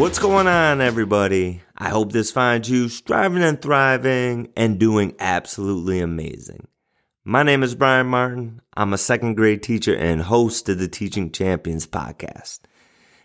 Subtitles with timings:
[0.00, 1.60] What's going on, everybody?
[1.76, 6.68] I hope this finds you striving and thriving and doing absolutely amazing.
[7.22, 8.62] My name is Brian Martin.
[8.74, 12.60] I'm a second grade teacher and host of the Teaching Champions podcast.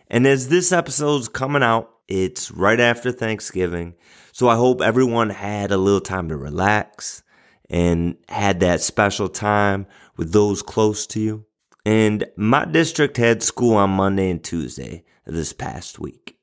[0.10, 3.96] And as this episode's coming out, it's right after Thanksgiving.
[4.34, 7.24] So I hope everyone had a little time to relax
[7.70, 11.46] and had that special time with those close to you.
[11.86, 16.35] And my district had school on Monday and Tuesday this past week.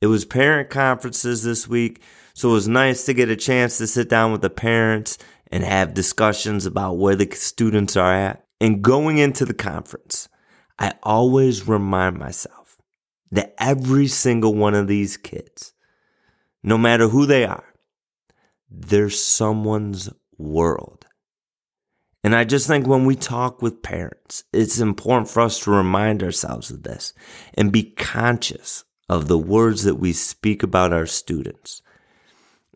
[0.00, 2.02] It was parent conferences this week,
[2.34, 5.16] so it was nice to get a chance to sit down with the parents
[5.50, 8.44] and have discussions about where the students are at.
[8.60, 10.28] And going into the conference,
[10.78, 12.76] I always remind myself
[13.30, 15.72] that every single one of these kids,
[16.62, 17.74] no matter who they are,
[18.68, 21.06] they're someone's world.
[22.22, 26.22] And I just think when we talk with parents, it's important for us to remind
[26.22, 27.14] ourselves of this
[27.54, 31.82] and be conscious of the words that we speak about our students.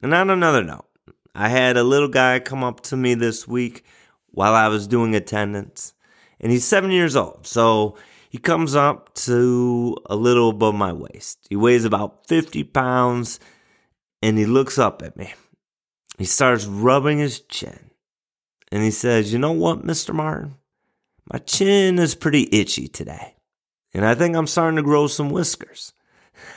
[0.03, 0.87] And on another note,
[1.35, 3.85] I had a little guy come up to me this week
[4.31, 5.95] while I was doing attendance,
[6.41, 7.47] and he's seven years old.
[7.47, 7.97] So
[8.31, 11.47] he comes up to a little above my waist.
[11.49, 13.41] He weighs about 50 pounds,
[14.23, 15.35] and he looks up at me.
[16.17, 17.91] He starts rubbing his chin,
[18.71, 20.15] and he says, You know what, Mr.
[20.15, 20.57] Martin?
[21.33, 23.37] My chin is pretty itchy today,
[23.95, 25.93] and I think I'm starting to grow some whiskers.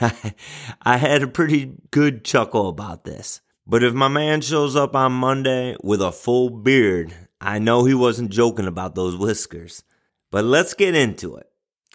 [0.82, 3.40] I had a pretty good chuckle about this.
[3.66, 7.94] But if my man shows up on Monday with a full beard, I know he
[7.94, 9.82] wasn't joking about those whiskers.
[10.30, 11.46] But let's get into it.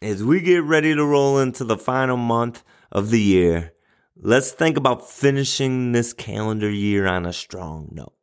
[0.01, 3.73] As we get ready to roll into the final month of the year,
[4.15, 8.13] let's think about finishing this calendar year on a strong note.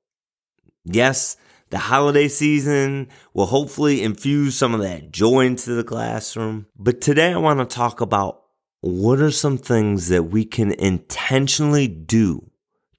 [0.84, 1.36] Yes,
[1.70, 6.66] the holiday season will hopefully infuse some of that joy into the classroom.
[6.78, 8.45] But today I want to talk about
[8.80, 12.50] what are some things that we can intentionally do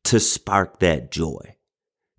[0.05, 1.55] to spark that joy,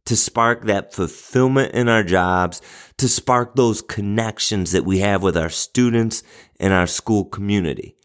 [0.06, 2.62] to spark that fulfillment in our jobs,
[2.96, 6.22] to spark those connections that we have with our students
[6.60, 7.96] and our school community?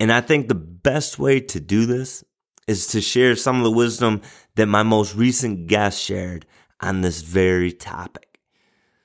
[0.00, 2.24] And I think the best way to do this
[2.66, 4.22] is to share some of the wisdom
[4.56, 6.46] that my most recent guest shared
[6.80, 8.38] on this very topic.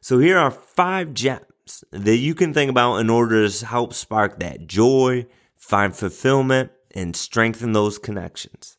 [0.02, 4.40] So here are five gems that you can think about in order to help spark
[4.40, 5.28] that joy,
[5.60, 8.78] find fulfillment, and strengthen those connections.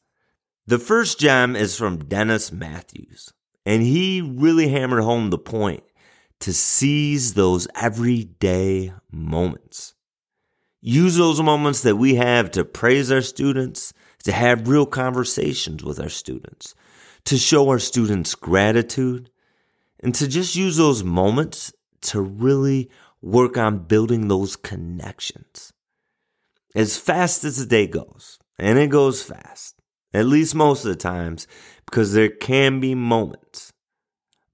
[0.67, 3.33] The first gem is from Dennis Matthews,
[3.65, 5.85] and he really hammered home the point
[6.41, 9.95] to seize those everyday moments.
[10.81, 13.93] Use those moments that we have to praise our students,
[14.25, 16.75] to have real conversations with our students,
[17.27, 19.31] to show our students gratitude,
[20.01, 25.75] and to just use those moments to really work on building those connections
[26.75, 29.81] as fast as the day goes, and it goes fast,
[30.13, 31.47] at least most of the times,
[31.87, 33.73] because there can be moments.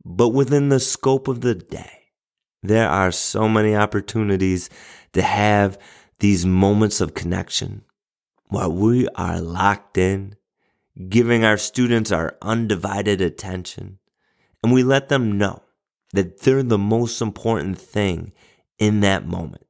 [0.05, 2.11] But within the scope of the day,
[2.63, 4.71] there are so many opportunities
[5.13, 5.79] to have
[6.19, 7.85] these moments of connection
[8.49, 10.37] where we are locked in,
[11.09, 13.99] giving our students our undivided attention,
[14.63, 15.63] and we let them know
[16.13, 18.33] that they're the most important thing
[18.79, 19.67] in that moment.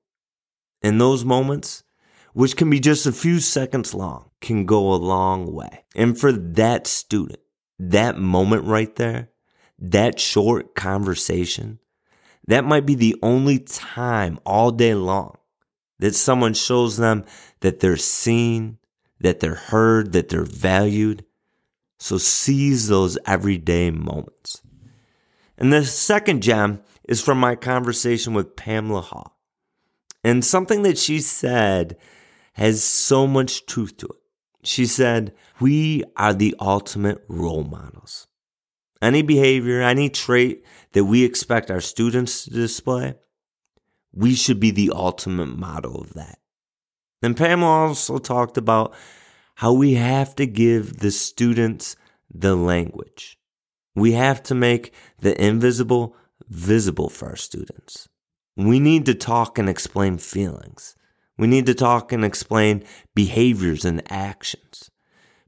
[0.83, 1.83] In those moments,
[2.37, 5.85] which can be just a few seconds long, can go a long way.
[5.95, 7.41] And for that student,
[7.79, 9.31] that moment right there,
[9.79, 11.79] that short conversation,
[12.47, 15.39] that might be the only time all day long
[15.99, 17.25] that someone shows them
[17.61, 18.77] that they're seen,
[19.19, 21.25] that they're heard, that they're valued.
[21.99, 24.61] So seize those everyday moments.
[25.57, 29.39] And the second gem is from my conversation with Pamela Hall.
[30.23, 31.97] And something that she said
[32.57, 34.17] has so much truth to it.
[34.63, 38.27] She said, We are the ultimate role models.
[39.03, 43.15] Any behavior, any trait that we expect our students to display,
[44.11, 46.39] we should be the ultimate model of that.
[47.23, 48.95] And Pamela also talked about
[49.57, 51.95] how we have to give the students
[52.33, 53.39] the language.
[53.95, 56.17] We have to make the invisible
[56.49, 58.09] visible for our students.
[58.57, 60.97] We need to talk and explain feelings.
[61.39, 62.85] We need to talk and explain
[63.15, 64.91] behaviors and actions.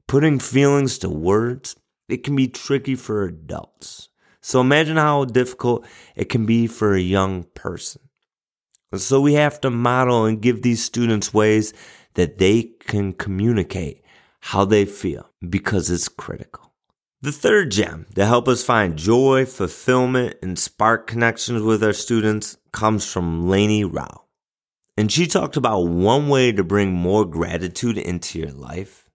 [0.07, 1.75] Putting feelings to words,
[2.07, 4.09] it can be tricky for adults.
[4.41, 8.01] So imagine how difficult it can be for a young person.
[8.95, 11.73] So we have to model and give these students ways
[12.15, 14.03] that they can communicate
[14.39, 16.73] how they feel because it's critical.
[17.21, 22.57] The third gem to help us find joy, fulfillment, and spark connections with our students
[22.71, 24.23] comes from Lainey Rao.
[24.99, 29.07] And she talked about one way to bring more gratitude into your life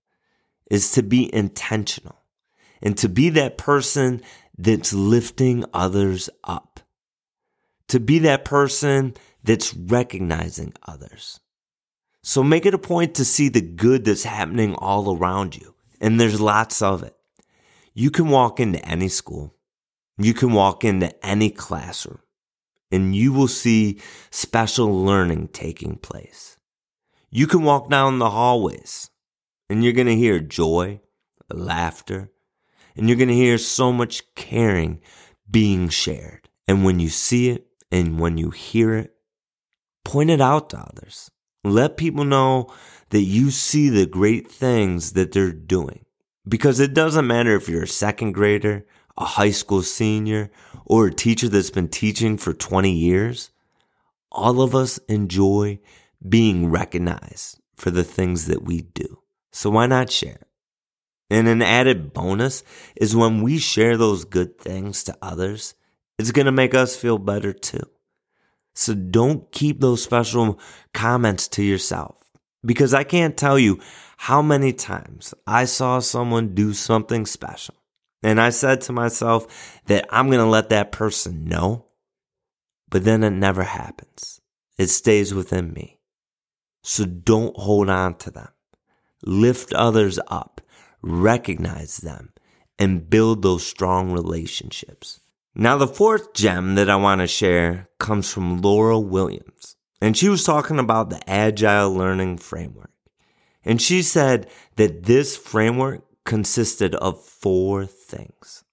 [0.70, 2.22] is to be intentional
[2.80, 4.22] and to be that person
[4.56, 6.80] that's lifting others up,
[7.88, 11.40] to be that person that's recognizing others.
[12.22, 15.74] So make it a point to see the good that's happening all around you.
[16.00, 17.14] And there's lots of it.
[17.92, 19.54] You can walk into any school.
[20.16, 22.20] You can walk into any classroom
[22.94, 24.00] and you will see
[24.30, 26.56] special learning taking place.
[27.28, 29.10] You can walk down the hallways
[29.68, 31.00] and you're going to hear joy,
[31.52, 32.30] laughter,
[32.94, 35.00] and you're going to hear so much caring
[35.50, 36.48] being shared.
[36.68, 39.12] And when you see it and when you hear it,
[40.04, 41.32] point it out to others.
[41.64, 42.72] Let people know
[43.10, 46.04] that you see the great things that they're doing.
[46.46, 50.50] Because it doesn't matter if you're a second grader, a high school senior,
[50.84, 53.50] or a teacher that's been teaching for 20 years.
[54.30, 55.78] All of us enjoy
[56.26, 59.20] being recognized for the things that we do.
[59.52, 60.40] So why not share?
[61.30, 62.62] And an added bonus
[62.96, 65.74] is when we share those good things to others,
[66.18, 67.88] it's going to make us feel better too.
[68.74, 70.58] So don't keep those special
[70.92, 72.16] comments to yourself
[72.64, 73.80] because I can't tell you
[74.16, 77.74] how many times I saw someone do something special.
[78.24, 81.84] And I said to myself that I'm going to let that person know,
[82.88, 84.40] but then it never happens.
[84.78, 86.00] It stays within me.
[86.82, 88.48] So don't hold on to them.
[89.26, 90.62] Lift others up,
[91.02, 92.32] recognize them,
[92.78, 95.20] and build those strong relationships.
[95.54, 100.30] Now, the fourth gem that I want to share comes from Laura Williams, and she
[100.30, 102.90] was talking about the Agile Learning Framework.
[103.64, 108.64] And she said that this framework consisted of four things.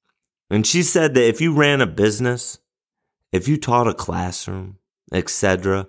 [0.50, 2.60] And she said that if you ran a business,
[3.32, 4.78] if you taught a classroom,
[5.12, 5.88] etc.,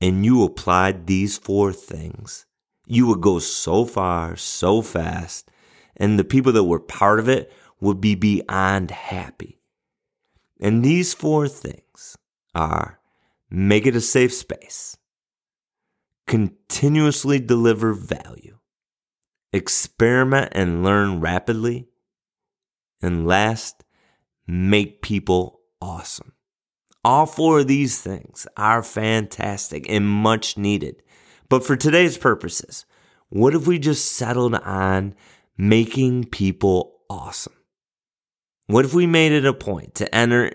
[0.00, 2.46] and you applied these four things,
[2.86, 5.50] you would go so far, so fast,
[5.96, 7.50] and the people that were part of it
[7.80, 9.60] would be beyond happy.
[10.60, 12.16] And these four things
[12.54, 13.00] are
[13.50, 14.96] make it a safe space,
[16.26, 18.58] continuously deliver value,
[19.52, 21.88] experiment and learn rapidly,
[23.04, 23.84] and last,
[24.46, 26.32] make people awesome.
[27.04, 31.02] All four of these things are fantastic and much needed.
[31.48, 32.86] But for today's purposes,
[33.28, 35.14] what if we just settled on
[35.58, 37.52] making people awesome?
[38.66, 40.52] What if we made it a point to enter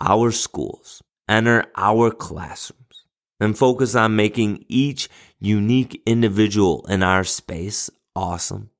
[0.00, 3.04] our schools, enter our classrooms,
[3.38, 8.70] and focus on making each unique individual in our space awesome?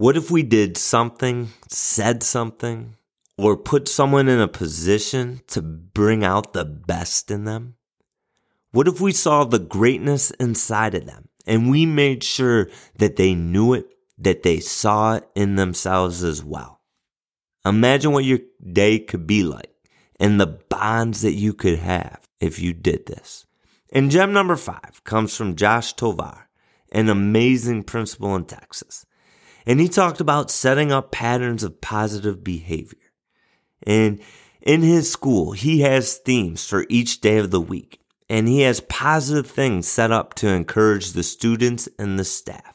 [0.00, 2.96] What if we did something, said something,
[3.36, 7.74] or put someone in a position to bring out the best in them?
[8.70, 13.34] What if we saw the greatness inside of them and we made sure that they
[13.34, 16.80] knew it, that they saw it in themselves as well?
[17.66, 18.38] Imagine what your
[18.72, 19.74] day could be like
[20.18, 23.44] and the bonds that you could have if you did this.
[23.92, 26.48] And gem number five comes from Josh Tovar,
[26.90, 29.04] an amazing principal in Texas.
[29.66, 32.98] And he talked about setting up patterns of positive behavior.
[33.86, 34.20] And
[34.62, 38.00] in his school, he has themes for each day of the week.
[38.28, 42.74] And he has positive things set up to encourage the students and the staff.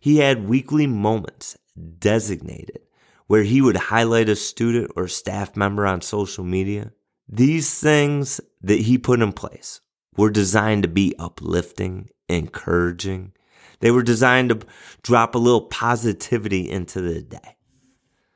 [0.00, 1.56] He had weekly moments
[1.98, 2.80] designated
[3.28, 6.92] where he would highlight a student or staff member on social media.
[7.28, 9.80] These things that he put in place
[10.16, 13.32] were designed to be uplifting, encouraging.
[13.80, 14.60] They were designed to
[15.02, 17.56] drop a little positivity into the day.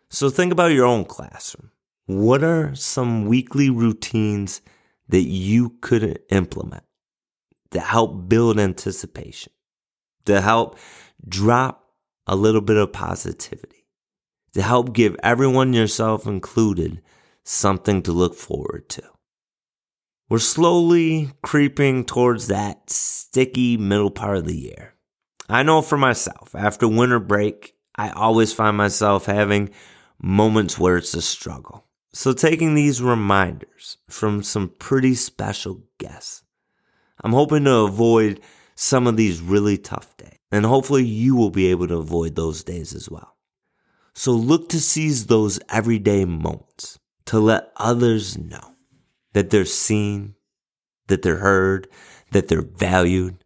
[0.08, 1.70] So think about your own classroom.
[2.06, 4.60] What are some weekly routines
[5.08, 6.84] that you could implement
[7.70, 9.52] to help build anticipation,
[10.26, 10.78] to help
[11.26, 11.90] drop
[12.26, 13.82] a little bit of positivity?
[14.52, 17.02] to help give everyone, yourself included,
[17.44, 19.02] something to look forward to.
[20.28, 24.91] We're slowly creeping towards that sticky middle part of the year.
[25.52, 29.68] I know for myself, after winter break, I always find myself having
[30.20, 31.84] moments where it's a struggle.
[32.14, 36.42] So, taking these reminders from some pretty special guests,
[37.22, 38.40] I'm hoping to avoid
[38.74, 40.38] some of these really tough days.
[40.50, 43.36] And hopefully, you will be able to avoid those days as well.
[44.14, 48.74] So look to seize those everyday moments to let others know
[49.34, 50.34] that they're seen,
[51.08, 51.88] that they're heard,
[52.30, 53.41] that they're valued,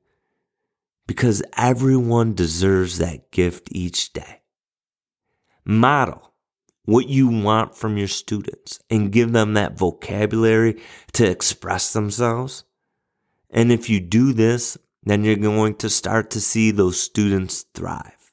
[1.07, 4.43] because everyone deserves that gift each day.
[5.65, 6.27] Model
[6.87, 10.81] what you want from your students and give them that vocabulary
[11.13, 12.65] to express themselves.
[13.51, 18.33] And if you do this, then you're going to start to see those students thrive.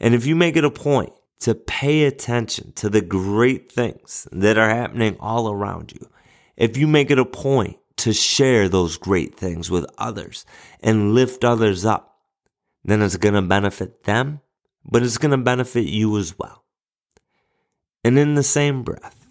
[0.00, 4.58] And if you make it a point to pay attention to the great things that
[4.58, 6.08] are happening all around you,
[6.56, 10.44] if you make it a point to share those great things with others
[10.80, 12.18] and lift others up,
[12.84, 14.40] then it's going to benefit them,
[14.84, 16.64] but it's going to benefit you as well.
[18.02, 19.28] And in the same breath,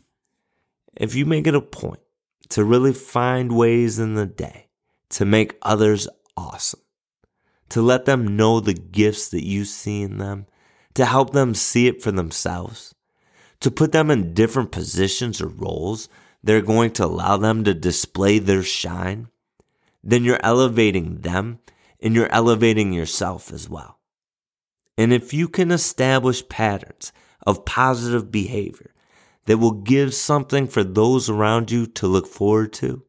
[0.96, 2.00] if you make it a point
[2.48, 4.70] to really find ways in the day
[5.10, 6.80] to make others awesome,
[7.68, 10.46] to let them know the gifts that you see in them,
[10.94, 12.96] to help them see it for themselves,
[13.60, 16.08] to put them in different positions or roles
[16.44, 19.28] that are going to allow them to display their shine,
[20.04, 21.60] then you're elevating them
[22.00, 24.00] and you're elevating yourself as well.
[24.98, 27.14] And if you can establish patterns
[27.46, 28.94] of positive behavior
[29.46, 33.04] that will give something for those around you to look forward to,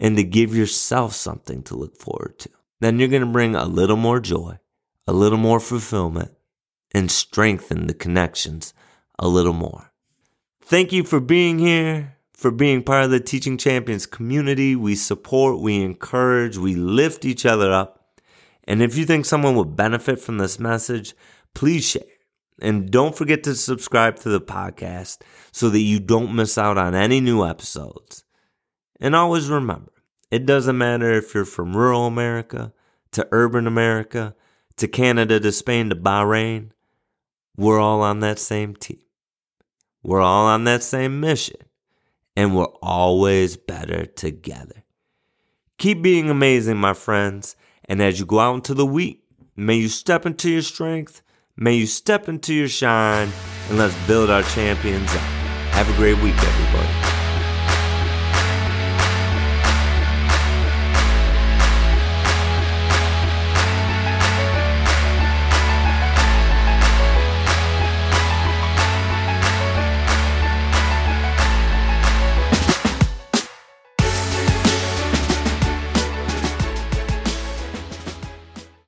[0.00, 2.48] and to give yourself something to look forward to.
[2.80, 4.58] Then you're going to bring a little more joy,
[5.06, 6.32] a little more fulfillment,
[6.92, 8.72] and strengthen the connections
[9.18, 9.92] a little more.
[10.62, 14.74] Thank you for being here, for being part of the Teaching Champions community.
[14.74, 18.18] We support, we encourage, we lift each other up.
[18.64, 21.14] And if you think someone would benefit from this message,
[21.54, 22.02] please share.
[22.62, 25.20] And don't forget to subscribe to the podcast
[25.52, 28.24] so that you don't miss out on any new episodes.
[28.98, 29.92] And always remember,
[30.30, 32.72] it doesn't matter if you're from rural America
[33.12, 34.34] to urban America
[34.78, 36.70] to Canada to Spain to Bahrain,
[37.54, 39.02] we're all on that same team.
[40.02, 41.56] We're all on that same mission.
[42.36, 44.84] And we're always better together.
[45.78, 47.56] Keep being amazing, my friends.
[47.86, 49.24] And as you go out into the week,
[49.56, 51.22] may you step into your strength,
[51.56, 53.30] may you step into your shine,
[53.68, 55.20] and let's build our champions up.
[55.72, 56.89] Have a great week, everybody.